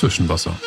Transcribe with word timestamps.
Zwischenwasser. 0.00 0.58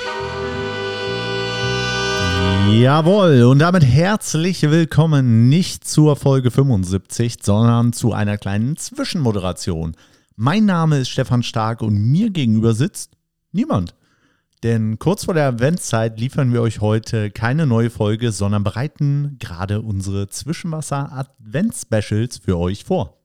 Jawohl, 2.69 3.45
und 3.45 3.57
damit 3.57 3.83
herzlich 3.83 4.61
willkommen 4.61 5.49
nicht 5.49 5.87
zur 5.87 6.15
Folge 6.15 6.51
75, 6.51 7.37
sondern 7.41 7.93
zu 7.93 8.13
einer 8.13 8.37
kleinen 8.37 8.77
Zwischenmoderation. 8.77 9.95
Mein 10.35 10.65
Name 10.65 10.99
ist 10.99 11.09
Stefan 11.09 11.41
Stark 11.41 11.81
und 11.81 11.95
mir 11.95 12.29
gegenüber 12.29 12.75
sitzt 12.75 13.13
niemand. 13.51 13.95
Denn 14.61 14.99
kurz 14.99 15.25
vor 15.25 15.33
der 15.33 15.47
Adventszeit 15.47 16.19
liefern 16.19 16.53
wir 16.53 16.61
euch 16.61 16.79
heute 16.79 17.31
keine 17.31 17.65
neue 17.65 17.89
Folge, 17.89 18.31
sondern 18.31 18.63
bereiten 18.63 19.37
gerade 19.39 19.81
unsere 19.81 20.29
Zwischenwasser-Advent-Specials 20.29 22.37
für 22.37 22.59
euch 22.59 22.83
vor. 22.83 23.22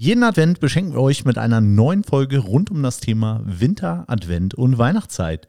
Jeden 0.00 0.22
Advent 0.22 0.60
beschenken 0.60 0.92
wir 0.92 1.00
euch 1.00 1.24
mit 1.24 1.38
einer 1.38 1.60
neuen 1.60 2.04
Folge 2.04 2.38
rund 2.38 2.70
um 2.70 2.84
das 2.84 3.00
Thema 3.00 3.42
Winter, 3.44 4.04
Advent 4.06 4.54
und 4.54 4.78
Weihnachtszeit. 4.78 5.48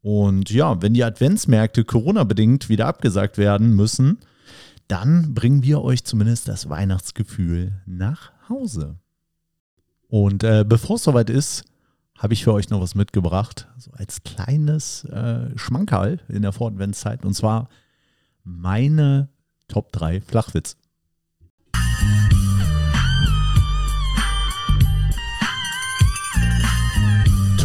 Und 0.00 0.50
ja, 0.50 0.80
wenn 0.80 0.94
die 0.94 1.04
Adventsmärkte 1.04 1.84
Corona-bedingt 1.84 2.70
wieder 2.70 2.86
abgesagt 2.86 3.36
werden 3.36 3.76
müssen, 3.76 4.20
dann 4.88 5.34
bringen 5.34 5.62
wir 5.62 5.82
euch 5.82 6.04
zumindest 6.04 6.48
das 6.48 6.70
Weihnachtsgefühl 6.70 7.82
nach 7.84 8.32
Hause. 8.48 8.96
Und 10.08 10.42
äh, 10.42 10.64
bevor 10.66 10.96
es 10.96 11.04
soweit 11.04 11.28
ist, 11.28 11.66
habe 12.16 12.32
ich 12.32 12.44
für 12.44 12.54
euch 12.54 12.70
noch 12.70 12.80
was 12.80 12.94
mitgebracht, 12.94 13.68
so 13.76 13.90
als 13.92 14.22
kleines 14.22 15.04
äh, 15.04 15.50
Schmankerl 15.58 16.20
in 16.28 16.40
der 16.40 16.52
Voradventszeit. 16.52 17.26
Und 17.26 17.34
zwar 17.34 17.68
meine 18.42 19.28
Top 19.68 19.92
3 19.92 20.22
Flachwitz. 20.22 20.78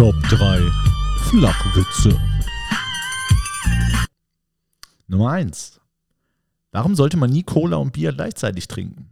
Top 0.02 0.16
3 0.30 0.60
Flachwitze. 1.30 2.20
Nummer 5.06 5.30
1. 5.30 5.80
Warum 6.72 6.96
sollte 6.96 7.18
man 7.18 7.30
nie 7.30 7.44
Cola 7.44 7.78
und 7.78 7.94
Bier 7.94 8.12
gleichzeitig 8.12 8.68
trinken? 8.68 9.12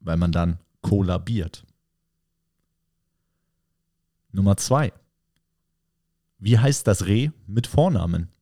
Weil 0.00 0.16
man 0.16 0.32
dann 0.32 0.58
kollabiert. 0.80 1.64
Nummer 4.32 4.56
2. 4.56 4.92
Wie 6.40 6.58
heißt 6.58 6.84
das 6.88 7.06
Reh 7.06 7.30
mit 7.46 7.68
Vornamen? 7.68 8.32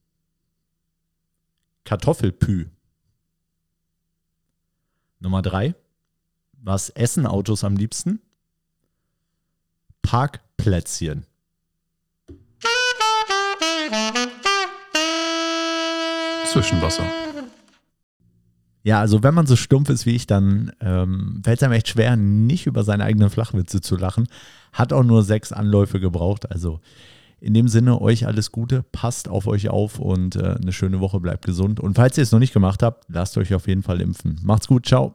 Kartoffelpü. 1.84 2.70
Nummer 5.20 5.42
3. 5.42 5.74
Was 6.52 6.88
essen 6.88 7.26
Autos 7.26 7.64
am 7.64 7.76
liebsten? 7.76 8.22
Parkplätzchen. 10.56 11.24
Zwischenwasser. 16.52 17.04
Ja, 18.82 19.00
also 19.00 19.22
wenn 19.22 19.34
man 19.34 19.46
so 19.46 19.56
stumpf 19.56 19.90
ist 19.90 20.06
wie 20.06 20.14
ich, 20.14 20.26
dann 20.26 20.72
ähm, 20.80 21.40
fällt 21.44 21.58
es 21.58 21.62
einem 21.62 21.72
echt 21.72 21.88
schwer, 21.88 22.16
nicht 22.16 22.66
über 22.66 22.84
seine 22.84 23.04
eigenen 23.04 23.30
Flachwitze 23.30 23.80
zu 23.80 23.96
lachen. 23.96 24.28
Hat 24.72 24.92
auch 24.92 25.02
nur 25.02 25.22
sechs 25.24 25.52
Anläufe 25.52 25.98
gebraucht. 26.00 26.50
Also 26.50 26.80
in 27.40 27.52
dem 27.52 27.68
Sinne, 27.68 28.00
euch 28.00 28.26
alles 28.26 28.52
Gute, 28.52 28.84
passt 28.92 29.28
auf 29.28 29.46
euch 29.46 29.68
auf 29.68 29.98
und 29.98 30.36
äh, 30.36 30.56
eine 30.60 30.72
schöne 30.72 31.00
Woche, 31.00 31.20
bleibt 31.20 31.44
gesund. 31.44 31.80
Und 31.80 31.94
falls 31.94 32.16
ihr 32.16 32.22
es 32.22 32.32
noch 32.32 32.38
nicht 32.38 32.52
gemacht 32.52 32.82
habt, 32.82 33.04
lasst 33.08 33.36
euch 33.38 33.54
auf 33.54 33.66
jeden 33.68 33.82
Fall 33.82 34.00
impfen. 34.00 34.40
Macht's 34.42 34.68
gut, 34.68 34.86
ciao. 34.86 35.14